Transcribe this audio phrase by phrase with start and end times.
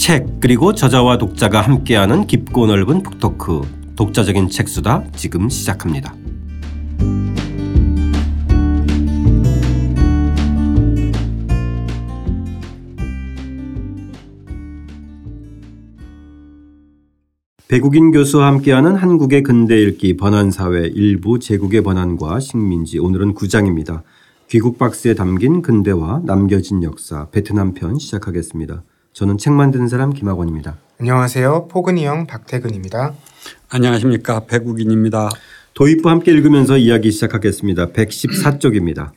[0.00, 3.60] 책 그리고 저자와 독자가 함께하는 깊고 넓은 북토크
[3.96, 6.14] 독자적인 책수다 지금 시작합니다.
[17.68, 24.02] 배국인 교수와 함께하는 한국의 근대 읽기 번안사회 일부 제국의 번안과 식민지 오늘은 9장입니다.
[24.48, 28.82] 귀국 박스에 담긴 근대와 남겨진 역사 베트남 편 시작하겠습니다.
[29.12, 30.78] 저는 책 만드는 사람 김학원입니다.
[31.00, 31.66] 안녕하세요.
[31.68, 33.14] 포근이 형 박태근입니다.
[33.68, 34.46] 안녕하십니까.
[34.46, 35.30] 배국인입니다.
[35.74, 37.88] 도입부 함께 읽으면서 이야기 시작하겠습니다.
[37.88, 39.12] 114쪽입니다.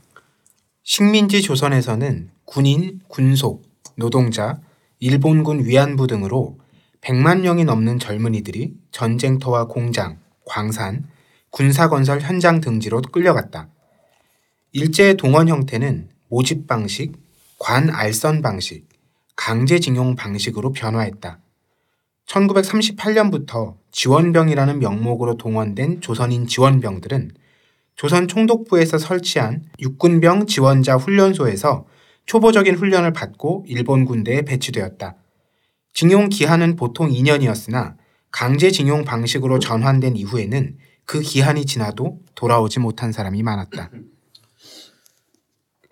[0.83, 3.63] 식민지 조선에서는 군인, 군속,
[3.95, 4.59] 노동자,
[4.99, 6.57] 일본군 위안부 등으로
[7.01, 11.05] 100만 명이 넘는 젊은이들이 전쟁터와 공장, 광산,
[11.51, 13.69] 군사건설 현장 등지로 끌려갔다.
[14.71, 17.13] 일제의 동원 형태는 모집 방식,
[17.59, 18.87] 관 알선 방식,
[19.35, 21.39] 강제징용 방식으로 변화했다.
[22.27, 27.31] 1938년부터 지원병이라는 명목으로 동원된 조선인 지원병들은
[27.95, 31.85] 조선 총독부에서 설치한 육군병 지원자 훈련소에서
[32.25, 35.15] 초보적인 훈련을 받고 일본 군대에 배치되었다.
[35.93, 37.95] 징용 기한은 보통 2년이었으나
[38.31, 43.91] 강제 징용 방식으로 전환된 이후에는 그 기한이 지나도 돌아오지 못한 사람이 많았다.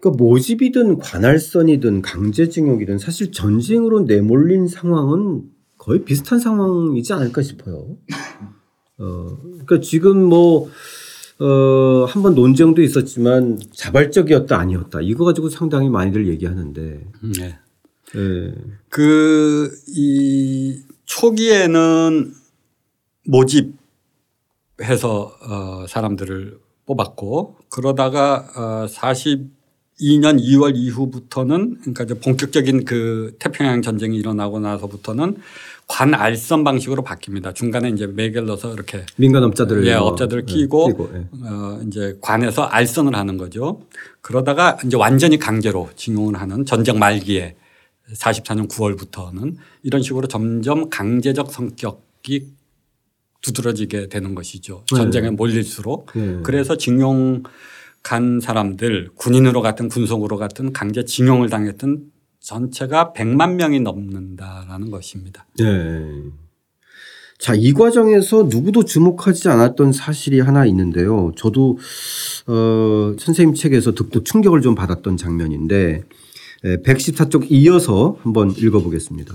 [0.02, 5.44] 그 모집이든 관할선이든 강제징용이든 사실 전쟁으로 내몰린 상황은
[5.78, 7.98] 거의 비슷한 상황이지 않을까 싶어요.
[8.98, 10.70] 어, 그러니까 지금 뭐,
[11.40, 15.02] 어, 한번 논쟁도 있었지만 자발적이었다 아니었다.
[15.02, 17.08] 이거 가지고 상당히 많이들 얘기하는데.
[17.40, 17.60] 네.
[18.14, 18.56] 네.
[18.90, 22.34] 그, 이 초기에는
[23.28, 23.76] 모집해서
[25.48, 28.88] 어, 사람들을 뽑았고 그러다가 어,
[30.02, 35.38] 42년 2월 이후부터는 그러니까 이제 본격적인 그 태평양 전쟁이 일어나고 나서부터는
[35.88, 37.54] 관 알선 방식으로 바뀝니다.
[37.54, 41.48] 중간에 이제 넣어서 이렇게 민간 업자들을 예, 업자들을 네, 끼고, 끼고 예.
[41.48, 43.82] 어, 이제 관에서 알선을 하는 거죠.
[44.22, 47.56] 그러다가 이제 완전히 강제로 징용을 하는 전쟁 말기에
[48.14, 52.48] 44년 9월부터는 이런 식으로 점점 강제적 성격이
[53.42, 54.84] 두드러지게 되는 것이죠.
[54.92, 54.98] 네.
[54.98, 56.12] 전쟁에 몰릴수록.
[56.14, 56.40] 네.
[56.44, 57.44] 그래서 징용
[58.04, 65.46] 간 사람들 군인으로 같은 군속으로 같은 강제 징용을 당했던 전체가 100만 명이 넘는다라는 것입니다.
[65.60, 65.66] 네.
[67.38, 71.32] 자, 이 과정에서 누구도 주목하지 않았던 사실이 하나 있는데요.
[71.36, 71.78] 저도
[72.48, 76.04] 어, 선생님 책에서 듣고 충격을 좀 받았던 장면인데
[76.64, 79.34] 114쪽 이어서 한번 읽어보겠습니다.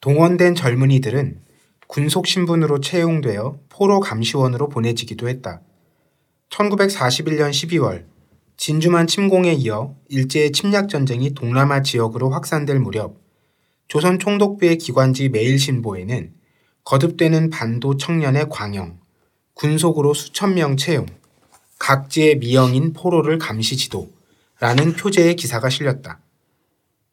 [0.00, 1.40] 동원된 젊은이들은
[1.86, 5.62] 군속 신분으로 채용되어 포로 감시원으로 보내지기도 했다.
[6.50, 8.06] 1941년 12월
[8.56, 13.16] 진주만 침공에 이어 일제의 침략 전쟁이 동남아 지역으로 확산될 무렵
[13.86, 16.32] 조선 총독부의 기관지 매일신보에는
[16.84, 18.98] 거듭되는 반도 청년의 광영,
[19.54, 21.06] 군속으로 수천 명 채용,
[21.78, 24.10] 각지의 미영인 포로를 감시 지도,
[24.58, 26.20] 라는 표제의 기사가 실렸다.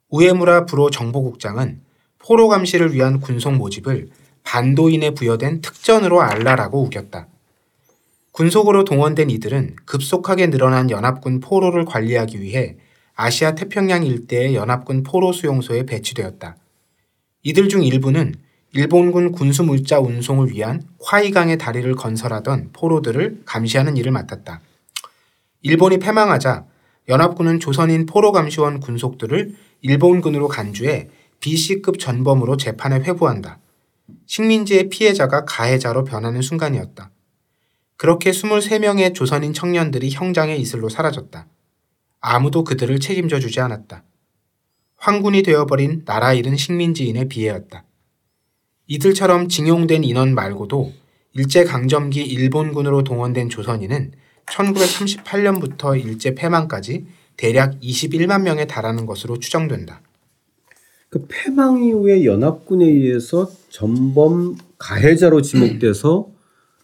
[0.10, 1.82] 우에무라 부로 정보국장은
[2.20, 4.10] 포로 감시를 위한 군속 모집을
[4.44, 7.28] 반도인에 부여된 특전으로 알라라고 우겼다.
[8.36, 12.76] 군속으로 동원된 이들은 급속하게 늘어난 연합군 포로를 관리하기 위해
[13.16, 16.58] 아시아 태평양 일대의 연합군 포로 수용소에 배치되었다.
[17.44, 18.36] 이들 중 일부는
[18.74, 24.60] 일본군 군수 물자 운송을 위한 화이강의 다리를 건설하던 포로들을 감시하는 일을 맡았다.
[25.62, 26.66] 일본이 패망하자
[27.08, 31.08] 연합군은 조선인 포로감시원 군속들을 일본군으로 간주해
[31.40, 33.60] BC급 전범으로 재판에 회부한다.
[34.26, 37.12] 식민지의 피해자가 가해자로 변하는 순간이었다.
[37.98, 41.48] 그렇게 23명의 조선인 청년들이 형장의 이슬로 사라졌다.
[42.20, 44.04] 아무도 그들을 책임져 주지 않았다.
[44.98, 47.86] 황군이 되어버린 나라 잃은 식민지인의 비애였다.
[48.88, 50.92] 이들처럼 징용된 인원 말고도
[51.34, 54.14] 일제강점기 일본군으로 동원된 조선인은
[54.46, 57.06] 1938년부터 일제 패망까지
[57.38, 60.02] 대략 21만 명에 달하는 것으로 추정된다.
[61.10, 66.30] 그 패망 이후에 연합군에 의해서 전범 가해자로 지목돼서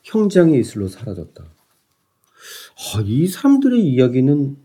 [0.03, 1.43] 형장의 이슬로 사라졌다.
[1.43, 4.57] 아, 이 사람들의 이야기는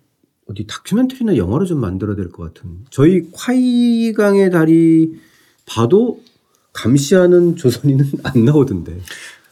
[0.49, 2.85] 어디 다큐멘터리나 영화로 좀 만들어야 될 것 같은.
[2.91, 5.17] 저희 콰이강의 다리
[5.67, 6.23] 봐도
[6.73, 8.99] 감시하는 조선인은 안 나오던데.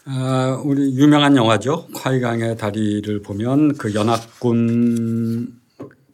[0.06, 1.88] 아, 우리 유명한 영화죠.
[1.94, 5.54] 콰이강의 다리를 보면 그 연합군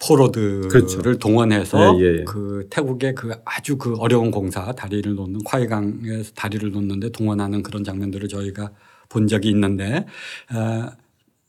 [0.03, 1.03] 포로들을 그렇죠.
[1.19, 2.25] 동원해서 예, 예, 예.
[2.25, 8.29] 그 태국의 그 아주 그 어려운 공사 다리를 놓는 콰이강에서 다리를 놓는데 동원하는 그런 장면들을
[8.29, 8.71] 저희가
[9.11, 10.07] 본 적이 있는데
[10.51, 10.91] 어,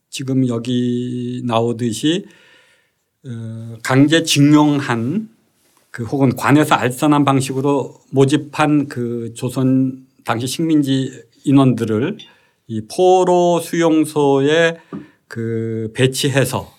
[0.10, 2.26] 지금 여기 나오듯이
[3.26, 5.30] 어, 강제 징용한
[5.92, 12.18] 그 혹은 관에서 알선한 방식으로 모집한 그 조선 당시 식민지 인원들을
[12.68, 14.78] 이 포로 수용소에
[15.28, 16.74] 그 배치해서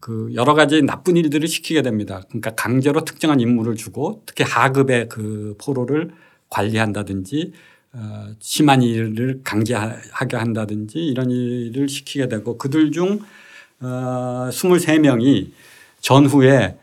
[0.00, 2.20] 그 여러 가지 나쁜 일들을 시키게 됩니다.
[2.28, 6.10] 그러니까 강제로 특정한 임무를 주고 특히 하급의 그 포로를
[6.50, 7.73] 관리한다든지 어
[8.40, 13.20] 심한 일을 강제하게 한다든지 이런 일을 시키게 되고 그들 중
[13.80, 15.50] 어, 23명이
[16.00, 16.76] 전후에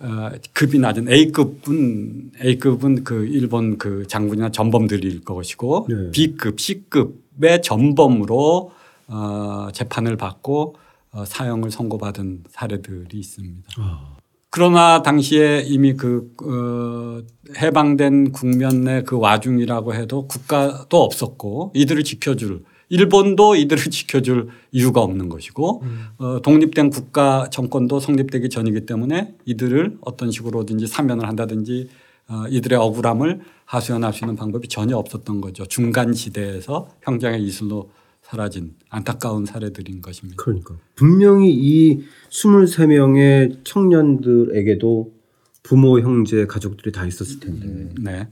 [0.00, 6.10] 어, 급이 낮은 A급은 A급은 그 일본 그 장군이나 전범들일 것이고 네.
[6.12, 8.72] B급, C급의 전범으로
[9.08, 10.76] 어, 재판을 받고
[11.12, 13.68] 어, 사형을 선고받은 사례들이 있습니다.
[13.78, 14.16] 아.
[14.56, 17.22] 그러나 당시에 이미 그 어,
[17.58, 25.28] 해방된 국면 내 그 와중이라고 해도 국가도 없었고 이들을 지켜줄 일본도 이들을 지켜줄 이유가 없는
[25.28, 25.82] 것이고
[26.16, 31.90] 어, 독립된 국가 정권도 성립되기 전이기 때문에 이들을 어떤 식으로든지 사면을 한다든지
[32.28, 35.66] 어, 이들의 억울함을 하소연할 수 있는 방법이 전혀 없었던 거죠.
[35.66, 37.90] 중간 시대에서 형장의 이슬로
[38.26, 40.42] 사라진 안타까운 사례들인 것입니다.
[40.42, 45.14] 그러니까 분명히 이 23명의 청년들에게도
[45.62, 47.92] 부모, 형제, 가족들이 다 있었을 텐데.
[48.00, 48.28] 네.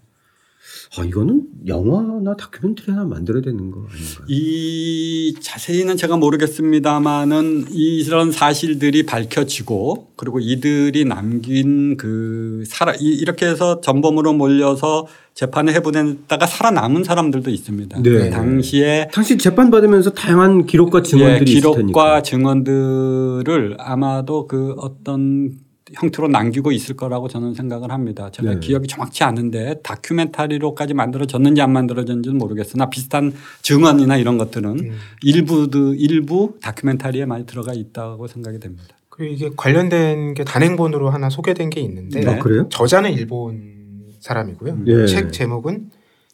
[0.97, 4.27] 아, 이거는 영화나 다큐멘터리 하나 만들어야 되는 거 아닌가요?
[4.29, 13.81] 이 자세히는 제가 모르겠습니다만은 이런 사실들이 밝혀지고 그리고 이들이 남긴 그 살아 이- 이렇게 해서
[13.81, 18.03] 전범으로 몰려서 재판에 해보냈다가 살아남은 사람들도 있습니다.
[18.03, 18.11] 네.
[18.11, 22.23] 그 당시에 당시 재판 받으면서 다양한 기록과 예, 증언들이 있을 기록과.
[22.23, 25.53] 증언들을 아마도 그 어떤
[25.95, 28.31] 형태로 남기고 있을 거라고 저는 생각을 합니다.
[28.31, 28.61] 제가 네.
[28.61, 33.33] 기억이 정확치 않은데 다큐멘터리로까지 만들어졌는지 안 만들어졌는지는 모르겠으나 비슷한
[33.63, 34.99] 증언이나 이런 것들은 음.
[35.23, 35.69] 일부
[35.99, 38.97] 일부 다큐멘터리에 많이 들어가 있다고 생각이 됩니다.
[39.09, 42.31] 그리고 이게 관련된 게 단행본으로 하나 소개된 게 있는데 네.
[42.33, 42.69] 아, 그래요?
[42.69, 43.75] 저자는 일본
[44.21, 44.79] 사람이고요.
[44.87, 45.07] 예.
[45.07, 45.91] 책 제목은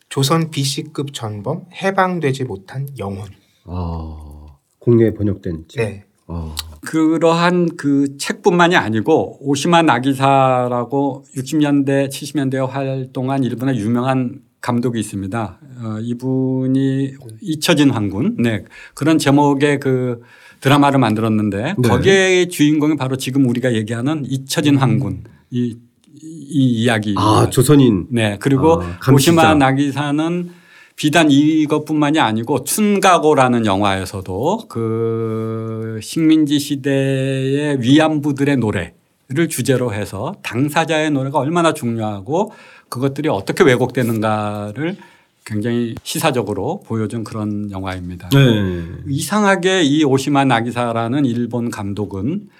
[0.08, 3.28] 조선 BC급 전범 해방되지 못한 영혼.
[3.64, 4.46] 아,
[4.78, 5.84] 국내에 번역된 책.
[5.84, 6.04] 네.
[6.26, 15.58] 아, 그러한 그 책뿐만이 아니고 오시마 나기사라고 60년대 70년대에 활동한 일본의 유명한 감독이 있습니다.
[15.82, 20.20] 어, 이분이 잊혀진 황군 네 그런 제목의 그
[20.60, 21.88] 드라마를 만들었는데 네.
[21.88, 25.76] 거기에 주인공이 바로 지금 우리가 얘기하는 잊혀진 황군 이,
[26.14, 27.14] 이 이야기.
[27.16, 28.06] 아 조선인.
[28.10, 29.12] 네 그리고 아.
[29.12, 30.59] 오시마 나기사는
[31.00, 41.72] 비단 이것뿐만이 아니고 춘가고라는 영화에서도 그 식민지 시대의 위안부들의 노래를 주제로 해서 당사자의 노래가 얼마나
[41.72, 42.52] 중요하고
[42.90, 44.98] 그것들이 어떻게 왜곡되는가를
[45.46, 48.28] 굉장히 시사적으로 보여준 그런 영화입니다.
[48.28, 48.84] 네.
[49.08, 52.50] 이상하게 이 오시마 나기사라는 일본 감독은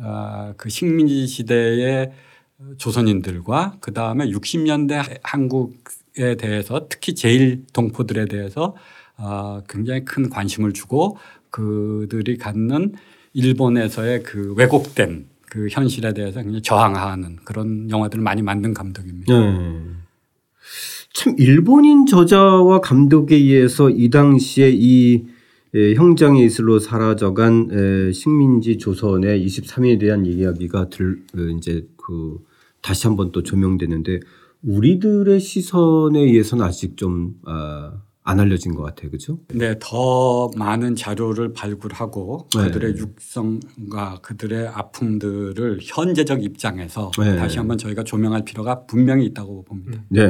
[0.00, 2.12] 아, 그 식민지 시대의
[2.76, 5.76] 조선인들과 그 다음에 60년대 한국
[6.18, 8.74] 에 대해서 특히 제일 동포들에 대해서
[9.16, 11.18] 아, 굉장히 큰 관심을 주고
[11.50, 12.94] 그들이 갖는
[13.34, 19.32] 일본에서의 그 왜곡된 그 현실에 대해서 굉장히 저항하는 그런 영화들을 많이 만든 감독입니다.
[19.32, 19.80] 네.
[21.12, 25.24] 참 일본인 저자와 감독에 의해서 이 당시에 이
[25.74, 32.38] 에, 형장의 이슬로 사라져간 에, 식민지 조선의 23일에 대한 이야기가 들 어, 이제 그
[32.82, 34.20] 다시 한번 또 조명되는데
[34.66, 37.92] 우리들의 시선에 의해서는 아직 좀 아,
[38.24, 39.38] 안 알려진 것 같아요, 그렇죠?
[39.54, 42.64] 네, 더 많은 자료를 발굴하고 네.
[42.64, 47.36] 그들의 육성과 그들의 아픔들을 현재적 입장에서 네.
[47.36, 50.02] 다시 한번 저희가 조명할 필요가 분명히 있다고 봅니다.
[50.08, 50.28] 네.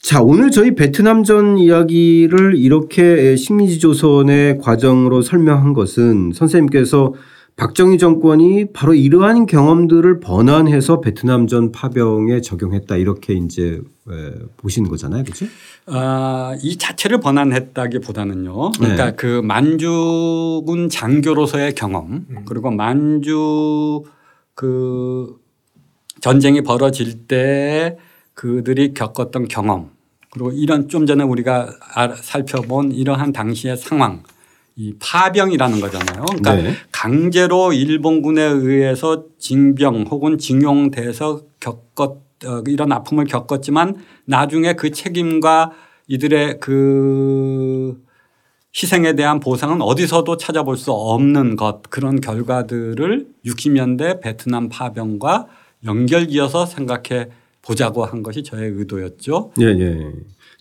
[0.00, 7.14] 자, 오늘 저희 베트남전 이야기를 이렇게 식민지 조선의 과정으로 설명한 것은 선생님께서
[7.56, 13.80] 박정희 정권이 바로 이러한 경험들을 번안해서 베트남전 파병에 적용했다 이렇게 이제
[14.10, 15.22] 에, 보시는 거잖아요.
[15.22, 15.46] 그렇죠?
[15.86, 18.72] 아, 이 자체를 번안했다기보다는요.
[18.72, 19.16] 그러니까 네.
[19.16, 24.02] 그 만주군 장교로서의 경험 그리고 만주
[24.54, 25.36] 그
[26.20, 27.98] 전쟁이 벌어질 때
[28.34, 29.90] 그들이 겪었던 경험
[30.30, 34.22] 그리고 이런 좀 전에 우리가 알- 살펴본 이러한 당시의 상황
[34.76, 36.24] 이 파병이라는 거잖아요.
[36.24, 36.74] 그러니까 네.
[36.90, 45.72] 강제로 일본군에 의해서 징병 혹은 징용돼서 겪었 어, 이런 아픔을 겪었지만 나중에 그 책임과
[46.08, 48.02] 이들의 그
[48.74, 55.46] 희생에 대한 보상은 어디서도 찾아볼 수 없는 것 그런 결과들을 60년대 베트남 파병과
[55.84, 57.28] 연결지어서 생각해
[57.60, 59.52] 보자고 한 것이 저의 의도였죠.
[59.60, 60.12] 예, 예.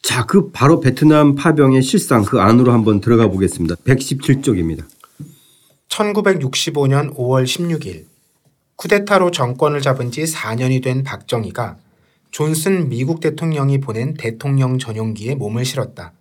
[0.01, 3.75] 자, 그 바로 베트남 파병의 실상 그 안으로 한번 들어가 보겠습니다.
[3.75, 4.86] 117쪽입니다.
[5.89, 8.05] 1965년 5월 16일
[8.77, 11.77] 쿠데타로 정권을 잡은 지 4년이 된 박정희가
[12.31, 16.13] 존슨 미국 대통령이 보낸 대통령 전용기에 몸을 실었다.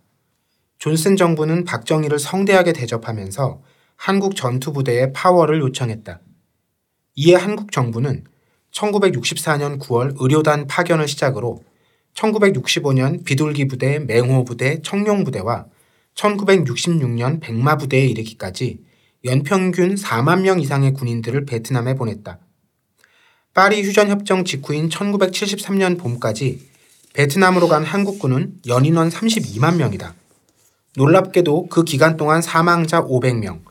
[0.77, 3.61] 존슨 정부는 박정희를 성대하게 대접하면서
[3.95, 6.19] 한국 전투부대의 파워를 요청했다.
[7.15, 8.25] 이에 한국 정부는
[8.71, 11.63] 1964년 9월 의료단 파견을 시작으로
[12.15, 15.65] 1965년 비둘기 부대, 맹호 부대, 청룡 부대와
[16.15, 18.83] 1966년 백마 부대에 이르기까지
[19.23, 22.39] 연평균 4만 명 이상의 군인들을 베트남에 보냈다.
[23.53, 26.69] 파리 휴전 협정 직후인 1973년 봄까지
[27.13, 30.15] 베트남으로 간 한국군은 연인원 32만 명이다.
[30.95, 33.61] 놀랍게도 그 기간 동안 사망자 500명,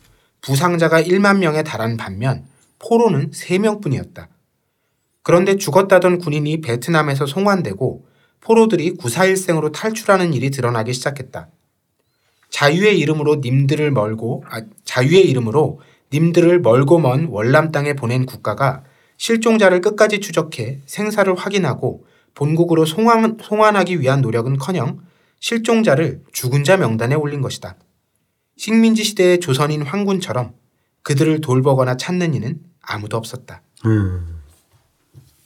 [0.41, 2.45] 부상자가 1만 명에 달한 반면
[2.79, 4.29] 포로는 3명뿐이었다.
[5.23, 8.07] 그런데 죽었다던 군인이 베트남에서 송환되고
[8.41, 11.49] 포로들이 구사일생으로 탈출하는 일이 드러나기 시작했다.
[12.51, 15.81] 자유의 이름으로 님들을 멀고 아, 자유의 이름으로
[16.13, 18.83] 님들을 멀고 먼 월남 땅에 보낸 국가가
[19.17, 25.01] 실종자를 끝까지 추적해 생사를 확인하고 본국으로 송환, 송환하기 위한 노력은커녕
[25.39, 27.77] 실종자를 죽은 자 명단에 올린 것이다.
[28.57, 30.53] 식민지 시대의 조선인 황군처럼
[31.03, 33.63] 그들을 돌보거나 찾는 이는 아무도 없었다.
[33.87, 34.41] 음.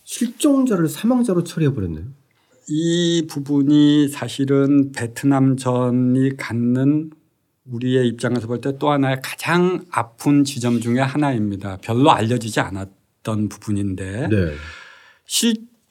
[0.05, 2.05] 실종자를 사망자로 처리해버렸네요.
[2.68, 7.11] 이 부분이 사실은 베트남 전이 갖는
[7.66, 11.78] 우리의 입장에서 볼 때 또 하나의 가장 아픈 지점 중의 하나입니다.
[11.83, 14.52] 별로 알려지지 않았던 부분인데 네.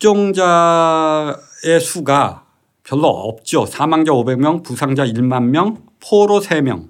[0.03, 1.35] 실종자의
[1.81, 2.45] 수가
[2.83, 3.65] 별로 없죠.
[3.65, 6.89] 사망자 500명, 부상자 1만 명, 포로 3명.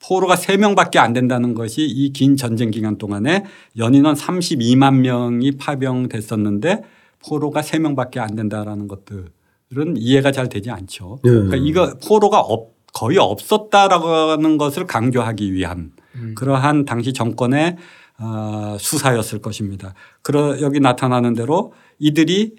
[0.00, 3.44] 포로가 3명밖에 안 된다는 것이 이 긴 전쟁 기간 동안에
[3.76, 6.82] 연인원 32만 명이 파병됐었는데
[7.26, 11.18] 포로가 3명밖에 안 된다라는 것들은 이해가 잘 되지 않죠.
[11.22, 11.30] 네.
[11.30, 16.34] 그러니까 이거 포로가 없, 거의 없었다라는 것을 강조하기 위한 음.
[16.36, 17.76] 그러한 당시 정권의
[18.20, 19.94] 어, 수사였을 것입니다.
[20.22, 22.56] 그러 여기 나타나는 대로 이들이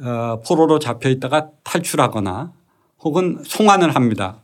[0.00, 2.52] 어, 포로로 잡혀 있다가 탈출하거나
[3.00, 4.38] 혹은 송환을 합니다.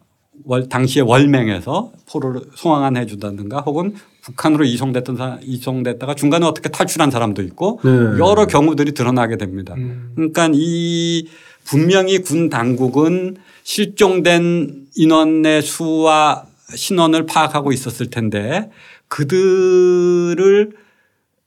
[0.45, 3.95] 월, 당시에 월맹에서 포로를 송환해 주다든가 혹은
[4.28, 7.90] 북한으로 이송됐던 사람, 이송됐다가 중간에 어떻게 탈출한 사람도 있고 네.
[7.90, 9.75] 여러 경우들이 드러나게 됩니다.
[9.76, 10.12] 음.
[10.14, 11.28] 그러니까 이
[11.64, 16.44] 분명히 군 당국은 실종된 인원의 수와
[16.75, 18.70] 신원을 파악하고 있었을 텐데
[19.08, 20.73] 그들을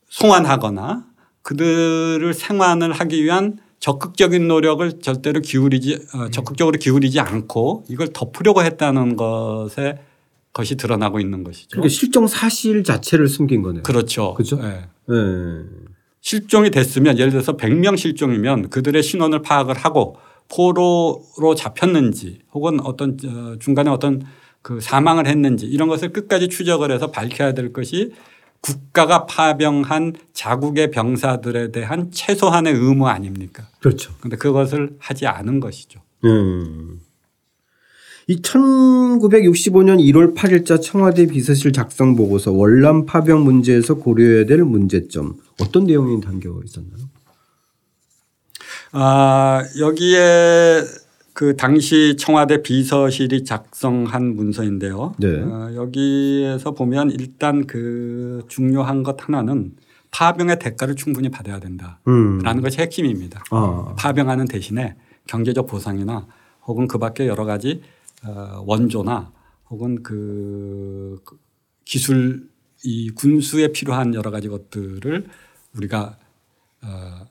[0.08, 1.04] 송환하거나
[1.42, 9.16] 그들을 생환을 하기 위한 적극적인 노력을 절대로 기울이지 어, 적극적으로 기울이지 않고 이걸 덮으려고 했다는
[9.16, 9.98] 것에
[10.52, 11.68] 것이 드러나고 있는 것이죠.
[11.70, 13.82] 그러니까 실종 사실 자체를 숨긴 거네요.
[13.82, 14.34] 그렇죠.
[14.34, 14.56] 그렇죠.
[14.56, 14.86] 네.
[15.08, 15.16] 네.
[16.20, 20.16] 실종이 됐으면 예를 들어서 100명 실종이면 그들의 신원을 파악을 하고
[20.48, 24.22] 포로로 잡혔는지 혹은 어떤 어, 중간에 어떤
[24.60, 28.12] 그 사망을 했는지 이런 것을 끝까지 추적을 해서 밝혀야 될 것이
[28.60, 33.66] 국가가 파병한 자국의 병사들에 대한 최소한의 의무 아닙니까?
[33.80, 34.12] 그렇죠.
[34.18, 36.00] 그런데 그것을 하지 않은 것이죠.
[36.24, 37.00] 음.
[38.32, 45.84] 이 1965년 1월 8일자 청와대 비서실 작성 보고서 월남 파병 문제에서 고려해야 될 문제점 어떤
[45.84, 47.02] 내용이 담겨 있었나요?
[48.92, 50.82] 아, 여기에
[51.34, 55.14] 그 당시 청와대 비서실이 작성한 문서인데요.
[55.18, 55.42] 네.
[55.42, 59.72] 어, 여기에서 보면 일단 그 중요한 것 하나는
[60.10, 62.60] 파병의 대가를 충분히 받아야 된다라는 음.
[62.62, 63.44] 것이 핵심입니다.
[63.50, 63.94] 아.
[63.98, 64.94] 파병하는 대신에
[65.26, 66.26] 경제적 보상이나
[66.66, 68.01] 혹은 그 밖에 여러 가지 어,
[68.64, 69.32] 원조나
[69.70, 71.38] 혹은 그, 그
[71.84, 72.48] 기술
[72.84, 75.26] 이 군수에 필요한 여러 가지 것들을
[75.76, 76.16] 우리가
[76.82, 77.26] 어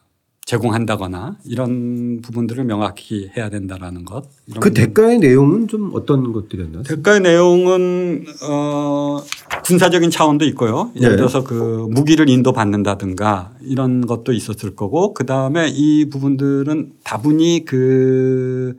[0.46, 4.24] 제공한다거나 이런 부분들을 명확히 해야 된다라는 것.
[4.60, 6.84] 그 대가의 내용은 좀 어떤 것들이었나요?
[6.84, 9.22] 대가의 내용은 어
[9.64, 10.92] 군사적인 차원도 있고요.
[10.98, 11.16] 예를 네.
[11.16, 18.78] 들어서 그 무기를 인도받는다든가 이런 것도 있었을 거고 그 다음에 이 부분들은 다분히 그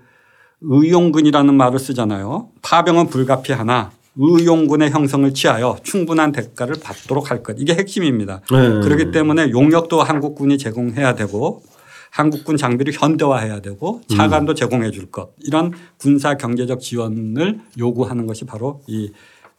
[0.62, 2.50] 의용군이라는 말을 쓰잖아요.
[2.62, 7.57] 파병은 불가피하나 의용군의 형성을 취하여 충분한 대가를 받도록 할 것.
[7.59, 8.42] 이게 핵심입니다.
[8.50, 8.81] 네.
[8.81, 11.62] 그렇기 때문에 용역도 한국군이 제공해야 되고
[12.11, 14.54] 한국군 장비를 현대화해야 되고 차관도 음.
[14.54, 15.35] 제공해 줄 것.
[15.40, 19.11] 이런 군사 경제적 지원을 요구하는 것이 바로 이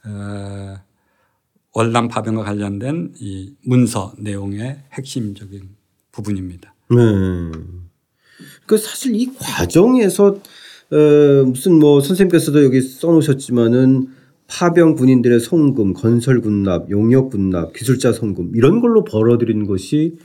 [0.05, 0.75] 어,
[1.73, 5.69] 월남 파병과 관련된 이 문서 내용의 핵심적인
[6.11, 6.75] 부분입니다.
[6.91, 6.97] 네.
[8.67, 10.37] 그 사실 이 과정에서
[10.93, 14.07] 어, 무슨 뭐 선생님께서도 여기 써놓으셨지만은
[14.47, 20.15] 파병 군인들의 송금, 건설 군납, 용역 군납, 기술자 송금 이런 걸로 벌어들인 것이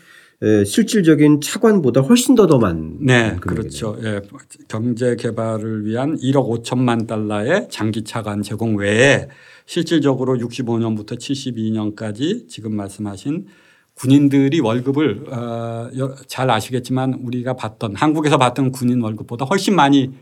[0.66, 3.96] 실질적인 차관보다 훨씬 더 더 많은 네, 그렇죠.
[4.04, 4.20] 예,
[4.68, 9.26] 경제 개발을 위한 1억 5천만 달러의 장기 차관 제공 외에
[9.66, 13.46] 실질적으로 65년부터 72년까지 지금 말씀하신
[13.94, 20.12] 군인들이 월급을 어, 여- 잘 아시겠지만 우리가 봤던 한국에서 봤던 군인 월급보다 훨씬 많이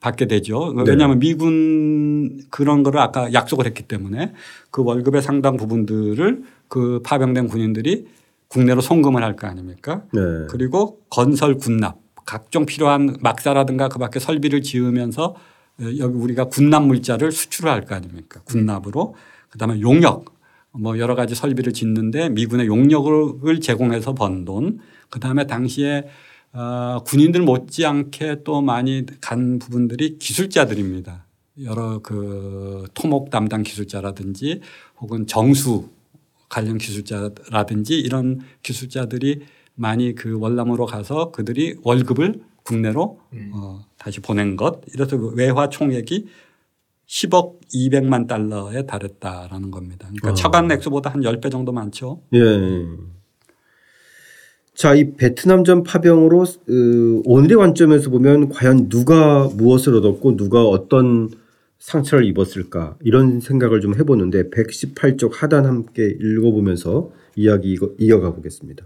[0.00, 0.72] 받게 되죠.
[0.76, 0.84] 네.
[0.86, 4.32] 왜냐하면 미군 그런 거를 아까 약속을 했기 때문에
[4.70, 8.06] 그 월급의 상당 부분들을 그 파병된 군인들이
[8.48, 10.02] 국내로 송금을 할 거 아닙니까?
[10.12, 10.20] 네.
[10.48, 15.34] 그리고 건설 군납 각종 필요한 막사라든가 그 밖에 설비를 지으면서
[15.80, 18.40] 어, 여기 우리가 군납 물자를 수출을 할 거 아닙니까?
[18.44, 19.14] 군납으로
[19.50, 20.36] 그다음에 용역
[20.72, 24.78] 뭐 여러 가지 설비를 짓는데 미군의 용역을 제공해서 번 돈.
[25.10, 26.04] 그다음에 당시에
[26.52, 31.26] 어, 군인들 못지않게 또 많이 간 부분들이 기술자들입니다.
[31.64, 34.60] 여러 그 토목 담당 기술자라든지
[35.00, 35.88] 혹은 정수
[36.48, 39.42] 관련 기술자라든지 이런 기술자들이
[39.74, 43.20] 많이 그 월남으로 가서 그들이 월급을 국내로
[43.52, 44.80] 어, 다시 보낸 것.
[44.92, 46.26] 이래서 그 외화 총액이
[47.06, 50.06] 10억 200만 달러에 달했다라는 겁니다.
[50.08, 50.34] 그러니까 어.
[50.34, 52.22] 처간 액수보다 한 10배 정도 많죠.
[52.34, 52.38] 예.
[54.78, 61.30] 자, 이 베트남전 파병으로 으, 오늘의 관점에서 보면 과연 누가 무엇을 얻었고 누가 어떤
[61.80, 68.84] 상처를 입었을까 이런 생각을 좀 해보는데 118쪽 하단 함께 읽어보면서 이야기 이어가 보겠습니다.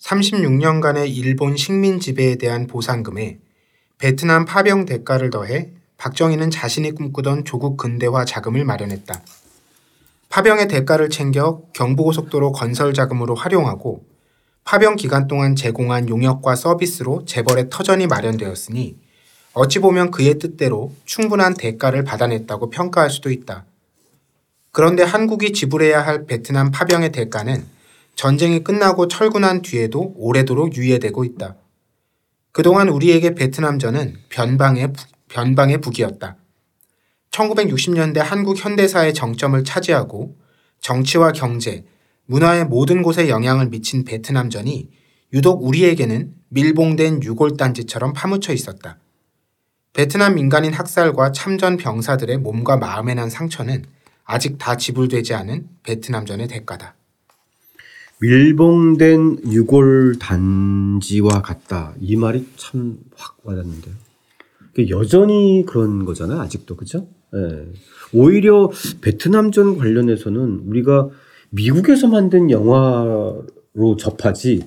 [0.00, 3.38] 36년간의 일본 식민 지배에 대한 보상금에
[3.98, 9.22] 베트남 파병 대가를 더해 박정희는 자신이 꿈꾸던 조국 근대화 자금을 마련했다.
[10.30, 14.10] 파병의 대가를 챙겨 경부고속도로 건설 자금으로 활용하고
[14.64, 18.96] 파병 기간 동안 제공한 용역과 서비스로 재벌의 터전이 마련되었으니
[19.54, 23.64] 어찌 보면 그의 뜻대로 충분한 대가를 받아냈다고 평가할 수도 있다.
[24.70, 27.66] 그런데 한국이 지불해야 할 베트남 파병의 대가는
[28.14, 31.56] 전쟁이 끝나고 철군한 뒤에도 오래도록 유예되고 있다.
[32.52, 36.36] 그동안 우리에게 베트남전은 변방의, 부- 변방의 북이었다.
[37.30, 40.36] 1960년대 한국 현대사의 정점을 차지하고
[40.80, 41.84] 정치와 경제,
[42.26, 44.88] 문화의 모든 곳에 영향을 미친 베트남전이
[45.32, 48.98] 유독 우리에게는 밀봉된 유골단지처럼 파묻혀 있었다.
[49.94, 53.84] 베트남 민간인 학살과 참전 병사들의 몸과 마음에 난 상처는
[54.24, 56.94] 아직 다 지불되지 않은 베트남전의 대가다.
[58.20, 61.94] 밀봉된 유골 단지와 같다.
[62.00, 63.94] 이 말이 참 확 와닿는데요.
[64.74, 66.40] 그 여전히 그런 거잖아요.
[66.40, 67.08] 아직도 그죠?
[67.34, 67.66] 예.
[68.12, 71.08] 오히려 베트남전 관련해서는 우리가
[71.54, 74.64] 미국에서 만든 영화로 접하지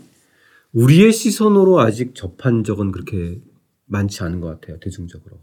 [0.73, 3.39] 우리의 시선으로 아직 접한 적은 그렇게
[3.87, 4.77] 많지 않은 것 같아요.
[4.79, 5.37] 대중적으로.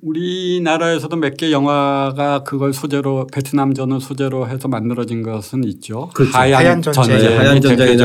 [0.00, 6.08] 우리나라에서도 몇 개 영화가 그걸 소재로 베트남전을 소재로 해서 만들어진 것은 있죠.
[6.14, 6.36] 그렇죠.
[6.38, 7.02] 하얀, 하얀 전쟁.
[7.02, 7.60] 전쟁이 네, 하얀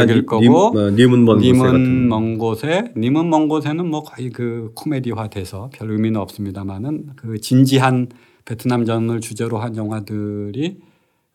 [0.08, 2.08] 님- 거고 님- 어, 님은 먼 곳에 님은.
[2.10, 8.10] 먼 곳에 님은 먼 곳에는 뭐 거의 그 코미디화돼서 별 의미는 없습니다만은 그 진지한
[8.46, 10.80] 베트남전을 주제로 한 영화들이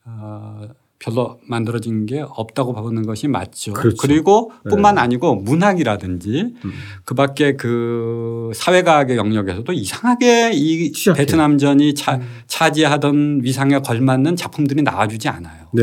[0.07, 0.63] 어
[0.99, 3.73] 별로 만들어진 게 없다고 보는 것이 맞죠.
[3.73, 4.07] 그렇죠.
[4.09, 4.71] 리고 네.
[4.71, 6.73] 뿐만 아니고 문학이라든지 음.
[7.05, 11.25] 그 밖에 그 사회과학의 영역에서도 이상하게 이 취약해요.
[11.25, 15.69] 베트남전이 차, 차지하던 위상에 걸맞는 작품들이 나와주지 않아요.
[15.73, 15.83] 네.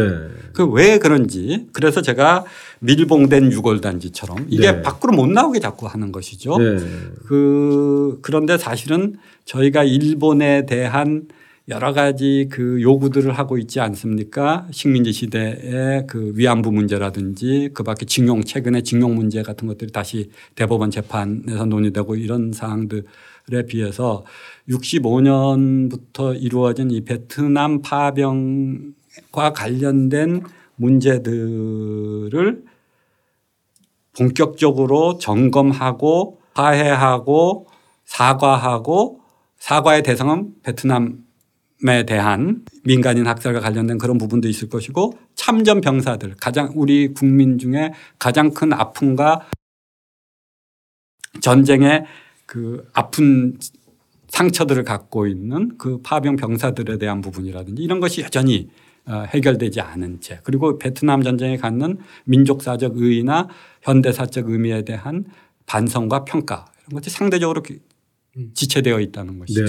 [0.53, 2.43] 그 왜 그런지 그래서 제가
[2.79, 4.81] 밀봉된 유골단지처럼 이게 네.
[4.81, 6.57] 밖으로 못 나오게 자꾸 하는 것이죠.
[6.57, 6.77] 네.
[7.25, 11.27] 그 그런데 사실은 저희가 일본에 대한
[11.67, 14.67] 여러 가지 그 요구들을 하고 있지 않습니까?
[14.69, 20.91] 식민지 시대의 그 위안부 문제라든지 그 밖에 징용 최근에 징용 문제 같은 것들이 다시 대법원
[20.91, 24.23] 재판에서 논의되고 이런 사항들에 비해서
[24.69, 30.43] 65년부터 이루어진 이 베트남 파병과 관련된
[30.75, 32.63] 문제들을
[34.15, 37.65] 본격적으로 점검하고 화해하고
[38.05, 39.19] 사과하고
[39.57, 41.24] 사과의 대상은 베트남
[41.87, 47.93] 에 대한 민간인 학살과 관련된 그런 부분도 있을 것이고 참전 병사들 가장 우리 국민 중에
[48.17, 49.47] 가장 큰 아픔과
[51.41, 52.05] 전쟁의
[52.45, 53.57] 그 아픈
[54.29, 58.69] 상처들을 갖고 있는 그 파병 병사들에 대한 부분이라든지 이런 것이 여전히
[59.07, 63.47] 어, 해결되지 않은 채 그리고 베트남 전쟁에 갖는 민족사적 의의나
[63.83, 65.25] 현대사적 의미에 대한
[65.67, 67.79] 반성과 평가 이런 것이 상대적으로 기-
[68.53, 69.39] 지체되어 있다는 네.
[69.39, 69.65] 것이죠.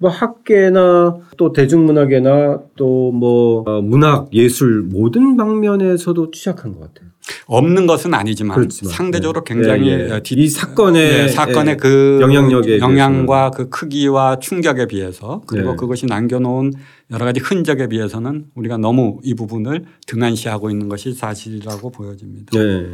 [0.00, 7.10] 뭐 학계나 또 대중문학이나 또 뭐 문학, 예술 모든 방면에서도 취약한 것 같아요.
[7.46, 9.54] 없는 것은 아니지만 그렇지만, 상대적으로 네.
[9.54, 9.92] 굉장히.
[10.10, 15.70] 어, 뒤- 이 사건의, 네, 사건의 예, 그 영향력에 영향과 그 크기와 충격에 비해서 그리고
[15.72, 15.76] 네.
[15.76, 16.72] 그것이 남겨놓은
[17.10, 22.58] 여러 가지 흔적에 비해서는 우리가 너무 이 부분을 등한시하고 있는 것이 사실이라고 보여집니다.
[22.58, 22.86] 네.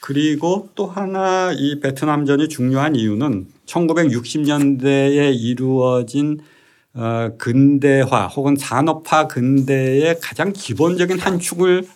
[0.00, 6.40] 그리고 또 하나 이 베트남전이 중요한 이유는 1960년대에 이루어진
[6.92, 11.86] 어, 근대화 혹은 산업화 근대의 가장 기본적인 한 축을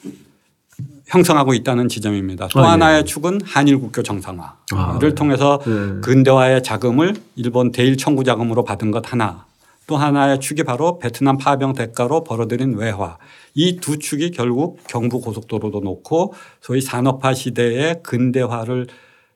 [1.06, 2.48] 형성하고 있다는 지점입니다.
[2.48, 2.68] 또 아, 예.
[2.70, 5.14] 하나의 축은 한일 국교 정상화를 아.
[5.14, 6.00] 통해서 네.
[6.00, 9.44] 근대화의 자금을 일본 대일 청구 자금으로 받은 것 하나
[9.87, 13.18] 또 하나의 축이 바로 베트남 파병 대가로 벌어들인 외화
[13.54, 18.87] 이 두 축이 결국 경부 고속도로도 놓고 소위 산업화 시대의 근대화를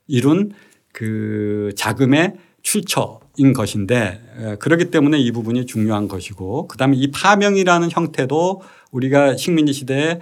[0.07, 0.53] 이룬
[0.99, 8.63] 그 자금의 출처인 것인데 에, 그렇기 때문에 이 부분이 중요한 것이고 그다음에 이 파병이라는 형태도
[8.91, 10.19] 우리가 식민지 시대에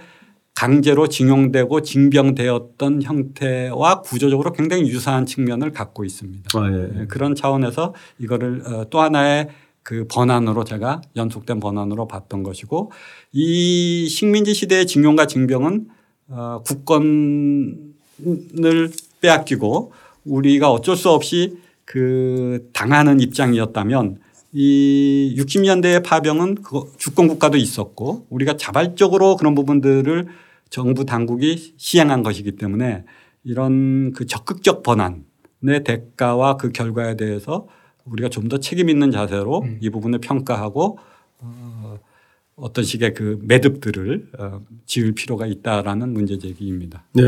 [0.53, 6.59] 강제로 징용되고 징병되었던 형태와 구조적으로 굉장히 유사한 측면을 갖고 있습니다.
[6.59, 7.01] 아, 예.
[7.01, 9.49] 예, 그런 차원에서 이거를 어, 또 하나의
[9.81, 12.91] 그 번안으로 제가 연속된 번안으로 봤던 것이고
[13.31, 15.87] 이 식민지 시대의 징용과 징병은
[16.27, 17.77] 어, 국권을
[19.21, 19.91] 빼앗기고
[20.27, 24.19] 우리가 어쩔 수 없이 그 당하는 입장이었다면
[24.53, 26.57] 이 60년대의 파병은
[26.97, 30.27] 주권 국가도 있었고 우리가 자발적으로 그런 부분들을
[30.69, 33.03] 정부 당국이 시행한 것이기 때문에
[33.43, 37.67] 이런 그 적극적 번안의 대가와 그 결과에 대해서
[38.05, 39.77] 우리가 좀 더 책임 있는 자세로 음.
[39.81, 40.97] 이 부분을 평가하고
[41.39, 41.99] 어,
[42.55, 47.03] 어떤 식의 그 매듭들을 어, 지을 필요가 있다라는 문제 제기입니다.
[47.13, 47.23] 네.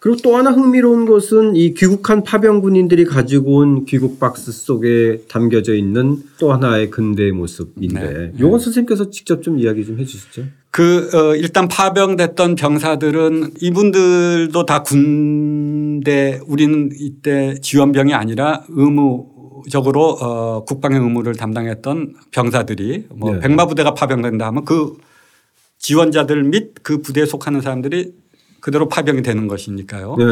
[0.00, 5.74] 그리고 또 하나 흥미로운 것은 이 귀국한 파병 군인들이 가지고 온 귀국 박스 속에 담겨져
[5.74, 8.32] 있는 또 하나의 근대의 모습인데 네.
[8.40, 10.44] 요건 선생님께서 직접 좀 이야기 좀 해 주시죠.
[10.70, 19.26] 그 어, 일단 파병됐던 병사들은 이분들도 다 군대 우리는 이때 지원병이 아니라 의무
[19.70, 23.40] 적으로 어, 국방의 의무를 담당했던 병사들이 뭐 네.
[23.40, 24.96] 백마 부대가 파병된다 하면 그
[25.78, 28.12] 지원자들 및 그 부대에 속하는 사람들이
[28.60, 30.16] 그대로 파병이 되는 것이니까요.
[30.16, 30.24] 네.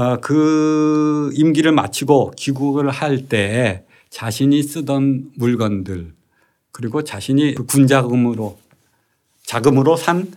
[0.00, 6.12] 어, 그 임기를 마치고 귀국을 할 때 자신이 쓰던 물건들
[6.72, 8.58] 그리고 자신이 그 군자금으로
[9.44, 10.32] 자금으로 산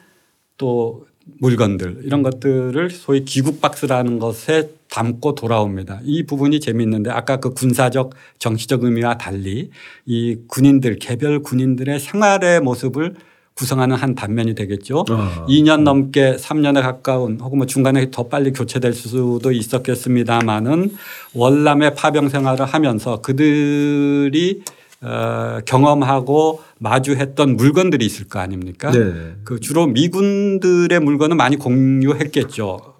[0.58, 1.06] 또
[1.40, 6.00] 물건들 이런 것들을 소위 귀국 박스라는 것에 담고 돌아옵니다.
[6.04, 9.72] 이 부분이 재미있는데 아까 그 군사적 정치적 의미와 달리
[10.06, 13.16] 이 군인들 개별 군인들의 생활의 모습을
[13.60, 15.06] 구성하는 한 단면이 되겠죠.
[15.10, 15.46] 아.
[15.48, 20.92] 2년 넘게 3년에 가까운 혹은 뭐 중간에 더 빨리 교체될 수도 있었겠습니다마는
[21.34, 24.62] 월남의 파병 생활을 하면서 그들이
[25.02, 28.92] 어, 경험하고 마주했던 물건들이 있을 거 아닙니까?
[28.92, 29.36] 네.
[29.44, 32.94] 그 주로 미군들의 물건은 많이 공유했겠죠.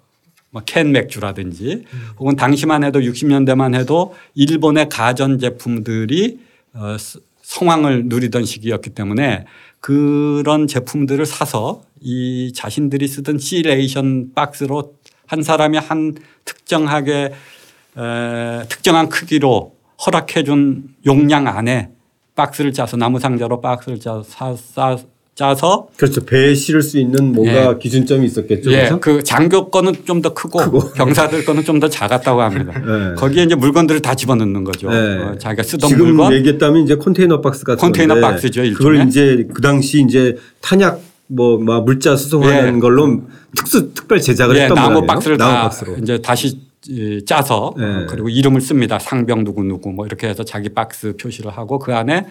[0.50, 1.84] 뭐캔 맥주라든지
[2.18, 6.38] 혹은 당시만 해도 60년대만 해도 일본의 가전 제품들이
[6.72, 9.44] 어, 스- 성황을 누리던 시기였기 때문에
[9.86, 14.96] 그런 제품들을 사서 이 자신들이 쓰던 시레이션 박스로
[15.28, 17.32] 한 사람이 한 특정하게
[17.96, 21.90] 에, 특정한 크기로 허락해 준 용량 안에
[22.34, 24.98] 박스를 짜서 나무 상자로 박스를 짜서 사, 사,
[25.36, 26.24] 짜서 그렇죠.
[26.24, 27.78] 배에 실을 수 있는 뭔가 예.
[27.78, 28.72] 기준점이 있었겠죠.
[28.72, 29.00] 예, 그래서?
[29.00, 32.72] 그 장교 거는 좀 더 크고, 병사들 거는 좀 더 작았다고 합니다.
[32.72, 33.14] 네.
[33.20, 34.88] 거기에 이제 물건들을 다 집어넣는 거죠.
[34.88, 34.96] 네.
[34.96, 39.08] 어, 자기가 쓰던 지금 물건 얘기했다면 이제 컨테이너 박스 같은 컨테이너 박스죠, 그걸 일종의.
[39.08, 42.80] 이제 그 당시 이제 탄약 뭐, 막 물자 수송하는 예.
[42.80, 43.20] 걸로
[43.54, 45.06] 특수 특별 제작을 예, 했던 나무 모양이에요.
[45.06, 45.96] 박스를 나무 다 박스로.
[45.98, 47.74] 이제 다시 이, 짜서
[48.08, 48.98] 그리고 이름을 씁니다.
[48.98, 52.26] 상병 누구 누구 뭐 이렇게 해서 자기 박스 표시를 하고 그 안에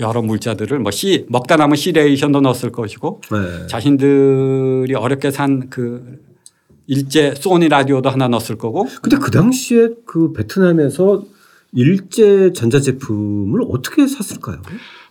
[0.00, 3.66] 여러 물자들을 뭐씨 먹다 남은 시레이션도 넣었을 것이고 네.
[3.66, 6.18] 자신들이 어렵게 산 그
[6.86, 11.22] 일제 소니 라디오도 하나 넣었을 거고 근데 그 당시에 그 베트남에서
[11.72, 14.56] 일제 전자제품을 어떻게 샀을까요?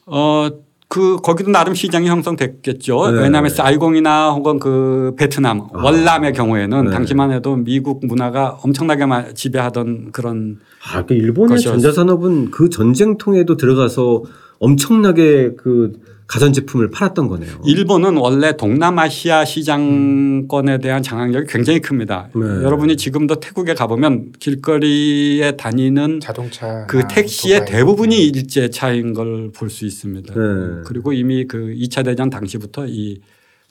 [0.06, 0.50] 어,
[0.90, 3.12] 그 거기도 나름 시장이 형성됐겠죠.
[3.12, 3.22] 네.
[3.22, 6.92] 왜냐하면 사이공이나 혹은 그 베트남 월남의 경우에는 네.
[6.92, 10.60] 당시만 해도 미국 문화가 엄청나게 마- 지배하던 그런
[10.92, 14.24] 아, 그 일본의 것이었- 전자산업은 그 전쟁통에도 들어가서
[14.60, 15.94] 엄청나게 그
[16.28, 17.60] 가전제품을 팔았던 거네요.
[17.66, 22.30] 일본은 원래 동남아시아 시장권에 대한 장악력이 굉장히 큽니다.
[22.36, 22.42] 네.
[22.42, 29.86] 여러분이 지금도 태국에 가보면 길거리에 다니는 자동차 그 택시의 대부분이 일제 차인 걸 볼 수
[29.86, 30.34] 있습니다.
[30.34, 30.82] 네.
[30.86, 33.22] 그리고 이미 그 2차 대전 당시부터 이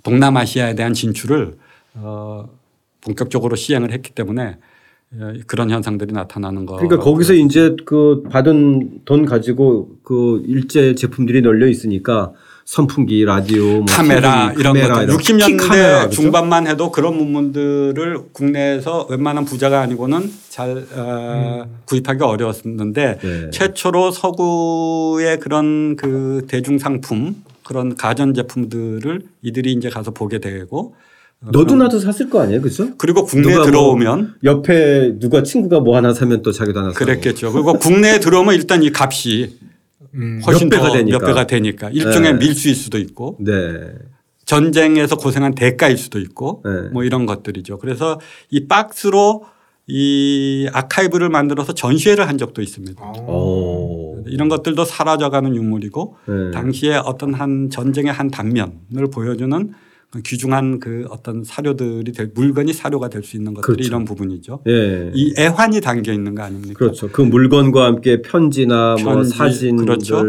[0.02, 1.54] 동남아시아에 대한 진출을
[1.94, 2.48] 어
[3.02, 4.56] 본격적으로 시행을 했기 때문에 어,
[5.46, 6.76] 그런 현상들이 나타나는 거.
[6.76, 12.32] 그러니까 거기서 이제 그 받은 돈 가지고 그 일제 제품들이 널려 있으니까
[12.66, 16.08] 선풍기, 라디오, 뭐 카메라 TV, 이런 카메라 것들 키 60년대 카메라?
[16.10, 23.50] 중반만 해도 그런 문문들을 국내에서 웬만한 부자가 아니고는 잘 어, 구입하기 어려웠는데 네.
[23.50, 31.07] 최초로 서구의 그런 그 대중 상품 그런 가전 제품들을 이들이 이제 가서 보게 되고 어,
[31.40, 32.96] 너도 나도 샀을 거 아니에요, 그죠?
[32.98, 37.04] 그리고 국내에 누가 뭐 들어오면 옆에 누가 친구가 뭐 하나 사면 또 자기도 하나 사고.
[37.04, 37.52] 그랬겠죠.
[37.52, 39.56] 그리고 국내에 들어오면 일단 이 값이
[40.14, 40.40] 음.
[40.44, 41.18] 훨씬 몇 배가 더 되니까.
[41.18, 42.38] 몇 배가 되니까 일종의 네.
[42.38, 43.52] 밀수일 수도 있고 네.
[44.46, 46.88] 전쟁에서 고생한 대가일 수도 있고 네.
[46.92, 47.78] 뭐 이런 것들이죠.
[47.78, 48.18] 그래서
[48.50, 49.44] 이 박스로
[49.86, 53.00] 이 아카이브를 만들어서 전시회를 한 적도 있습니다.
[53.00, 54.16] 어.
[54.26, 56.50] 이런 것들도 사라져가는 유물이고 네.
[56.50, 59.87] 당시에 어떤 한 전쟁의 한 단면을 보여주는 그
[60.24, 63.86] 귀중한 그 어떤 사료들이 될 물건이 사료가 될 수 있는 것들이 그렇죠.
[63.88, 64.62] 이런 부분이죠.
[64.66, 65.10] 예.
[65.14, 66.78] 이 애환이 담겨 있는 거 아닙니까?
[66.78, 67.08] 그렇죠.
[67.10, 70.22] 그 물건과 함께 편지나 뭐 편지, 사진들 그렇죠.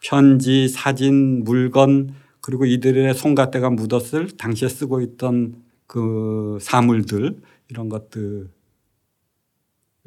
[0.00, 7.36] 편지, 사진, 물건 그리고 이들의 손가락가 묻었을 당시에 쓰고 있던 그 사물들
[7.70, 8.46] 이런 것들이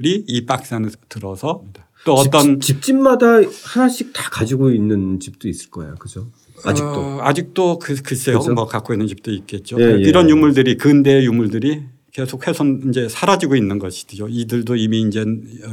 [0.02, 1.64] 이 박스 안에 들어서
[2.06, 5.96] 또 어떤 집, 집마다 하나씩 다 가지고 있는 집도 있을 거예요.
[5.96, 6.32] 그죠?
[6.64, 6.86] 아직도.
[6.90, 8.54] 어, 아직도 그, 글쎄요 그죠?
[8.54, 9.78] 뭐 갖고 있는 집도 있겠죠.
[9.80, 10.08] 예, 예.
[10.08, 14.28] 이런 유물들이 근대의 유물들이 계속 훼손 이제 사라지고 있는 것이죠.
[14.30, 15.26] 이들도 이미 이제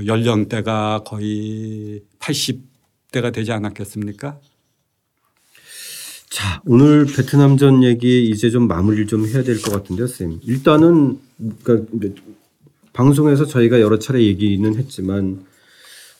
[0.07, 4.38] 연령대가 거의 80대가 되지 않았겠습니까?
[6.31, 10.40] 자, 오늘 베트남전 얘기 이제 좀 마무리를 좀 해야 될 것 같은데요, 쌤.
[10.45, 11.18] 일단은
[11.62, 12.23] 그러니까
[12.95, 15.45] 방송에서 저희가 여러 차례 얘기는 했지만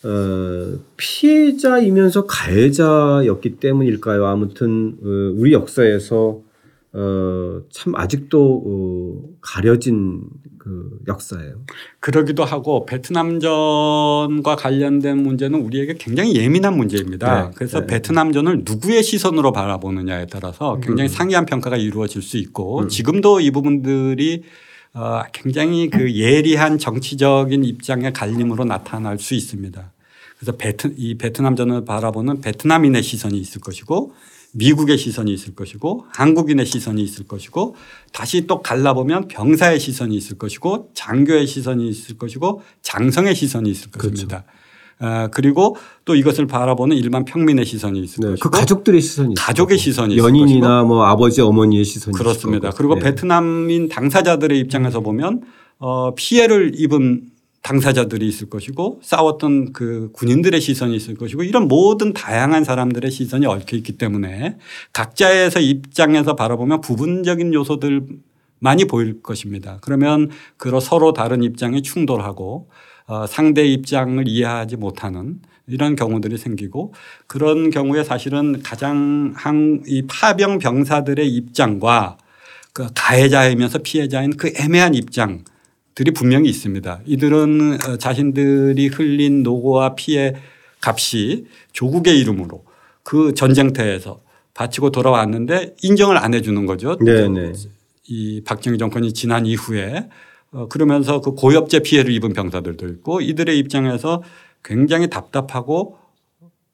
[0.05, 4.27] 어, 피해자이면서 가해자였기 때문일까요?
[4.27, 6.41] 아무튼 어, 우리 역사에서
[6.95, 10.25] 어, 참 아직도 어, 가려진
[10.59, 11.65] 그 역사예요.
[12.01, 17.45] 그러기도 하고 베트남전과 관련된 문제는 우리에게 굉장히 예민한 문제입니다.
[17.45, 17.87] 네, 그래서 네.
[17.87, 21.13] 베트남전을 누구의 시선으로 바라보느냐에 따라서 굉장히 음.
[21.13, 24.43] 상이한 평가가 이루어질 수 있고 지금도 이 부분들이
[24.95, 29.93] 어, 굉장히 그 예리한 정치적인 입장의 갈림으로 나타날 수 있습니다.
[30.39, 34.13] 그래서 베트, 이 베트남전을 바라보는 베트남인의 시선이 있을 것이고
[34.55, 37.75] 미국의 시선이 있을 것이고 한국인의 시선이 있을 것이고
[38.13, 44.11] 다시 또 갈라보면 병사의 시선이 있을 것이고 장교의 시선이 있을 것이고 장성의 시선이 있을 그렇죠.
[44.11, 44.45] 것입니다.
[44.99, 49.79] 아, 그리고 또 이것을 바라보는 일반 평민의 시선이 있을 네, 것이고 그 가족들의 시선이 가족의.
[49.79, 52.71] 시선이 연인이나 뭐 아버지 어머니의 시선이 그렇습니다.
[52.71, 53.01] 그리고 네.
[53.01, 55.43] 베트남인 당사자들의 입장에서 보면
[55.79, 62.65] 어, 피해를 입은 당사자들이 있을 것이고 싸웠던 그 군인들의 시선이 있을 것이고 이런 모든 다양한
[62.65, 64.59] 사람들의 시선이 얽혀 있기 때문에
[64.93, 68.07] 각자에서 입장에서 바라보면 부분적인 요소들
[68.59, 69.79] 많이 보일 것입니다.
[69.81, 72.69] 그러면 그로 서로 다른 입장이 충돌하고 어,
[73.29, 76.93] 상대 입장을 이해하지 못하는 이런 경우들이 생기고
[77.27, 82.19] 그런 경우에 사실은 가장 한 이 파병 병사들의 입장과
[82.73, 85.45] 그 가해자이면서 피해자인 그 애매한 입장
[85.95, 87.01] 들이 분명히 있습니다.
[87.05, 90.35] 이들은 어, 자신들이 흘린 노고와 피해
[90.81, 92.65] 값이 조국의 이름으로
[93.03, 94.21] 그 전쟁터에서
[94.55, 96.97] 바치고 돌아왔는데 인정을 안 해주는 거죠.
[96.99, 97.53] 네네.
[98.09, 100.09] 이 박정희 정권이 지난 이후에 어,
[100.69, 104.23] 그러면서 그 고엽제 피해를 입은 병사들도 있고 이들의 입장에서
[104.63, 105.97] 굉장히 답답하고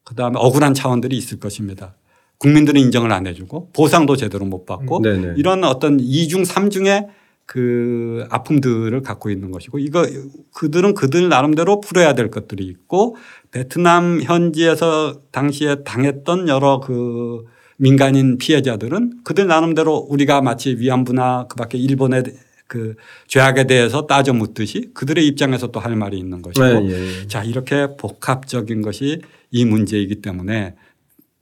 [0.05, 1.95] 그다음에 억울한 차원들이 있을 것입니다.
[2.39, 5.35] 국민들은 인정을 안 해주고 보상도 제대로 못 받고 네네.
[5.37, 7.09] 이런 어떤 이중 삼중의
[7.47, 10.07] 그 아픔들을 갖고 있는 것이고 이거
[10.55, 13.17] 그들은 그들 나름대로 풀어야 될 것들이 있고
[13.51, 17.45] 베트남 현지에서 당시에 당했던 여러 그
[17.77, 22.25] 민간인 피해자들은 그들 나름대로 우리가 마치 위안부나 그 밖에 일본의
[22.69, 22.95] 그
[23.27, 26.91] 죄악에 대해서 따져 묻듯이 그들의 입장에서 또 할 말이 있는 것이고 네,
[27.23, 27.27] 예.
[27.29, 30.75] 자 이렇게 복합적인 것이 이 문제이기 때문에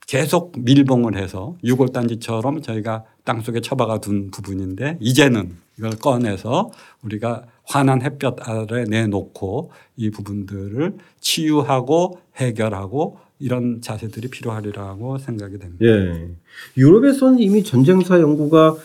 [0.07, 6.71] 계속 밀봉을 해서 유골단지처럼 저희가 땅속에 처박아 둔 부분인데 이제는 이걸 꺼내서
[7.03, 15.85] 우리가 환한 햇볕 아래 내놓고 이 부분들을 치유하고 해결하고 이런 자세들이 필요하리라고 생각이 됩니다.
[15.85, 16.29] 예.
[16.77, 18.77] 유럽에서는 이미 전쟁사 연구가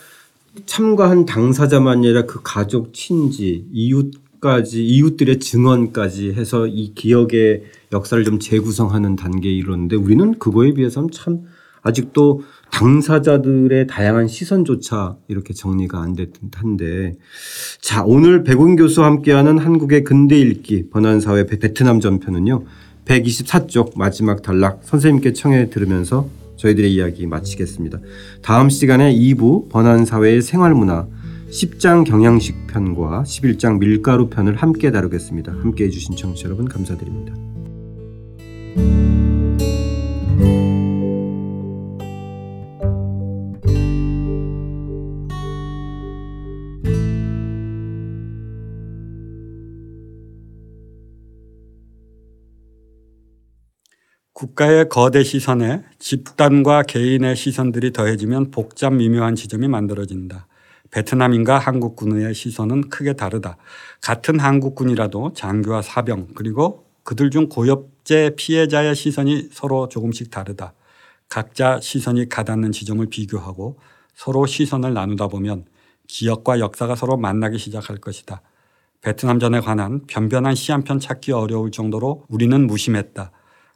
[0.65, 9.15] 참가한 당사자만 아니라 그 가족, 친지, 이웃까지 이웃들의 증언까지 해서 이 기억의 역사를 좀 재구성하는
[9.15, 11.41] 단계에 이르렀는데 우리는 그거에 비해서는 참
[11.81, 17.13] 아직도 당사자들의 다양한 시선조차 이렇게 정리가 안 됐 듯 한데.
[17.81, 22.63] 자 오늘 백운 교수와 함께하는 한국의 근대 읽기 번안사회 베트남 전편은요
[23.05, 27.99] 124쪽 마지막 단락 선생님께 청해 들으면서 저희들의 이야기 마치겠습니다.
[28.41, 31.07] 다음 시간에 2부 번안사회의 생활문화
[31.49, 35.51] 10장 경양식 편과 11장 밀가루 편을 함께 다루겠습니다.
[35.51, 37.33] 함께 해주신 청취자 여러분 감사드립니다.
[54.47, 60.47] 국가의 거대 시선에 집단과 개인의 시선들이 더해지면 복잡 미묘한 지점이 만들어진다.
[60.91, 63.55] 베트남인과 한국군의 시선은 크게 다르다.
[64.01, 70.73] 같은 한국군이라도 장교와 사병 그리고 그들 중 고엽제 피해자의 시선이 서로 조금씩 다르다.
[71.29, 73.77] 각자 시선이 가닿는 지점을 비교하고
[74.13, 75.63] 서로 시선을 나누다 보면
[76.07, 78.41] 기억과 역사가 서로 만나기 시작할 것이다.
[79.01, 83.31] 베트남전에 관한 변변한 시 한 편 찾기 어려울 정도로 우리는 무심했다.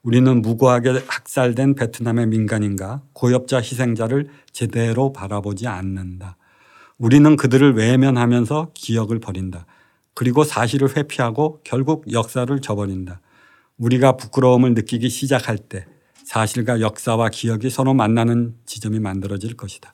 [0.07, 6.37] 우리는 무고하게 학살된 베트남의 민간인과 고엽자 희생자를 제대로 바라보지 않는다.
[6.97, 9.65] 우리는 그들을 외면하면서 기억을 버린다.
[10.13, 13.19] 그리고 사실을 회피하고 결국 역사를 저버린다.
[13.77, 15.85] 우리가 부끄러움을 느끼기 시작할 때
[16.23, 19.93] 사실과 역사와 기억이 서로 만나는 지점이 만들어질 것이다.